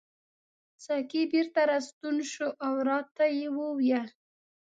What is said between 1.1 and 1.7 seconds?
بیرته